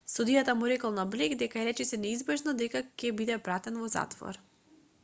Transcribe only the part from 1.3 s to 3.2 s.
дека е речиси неизбежно дека ќе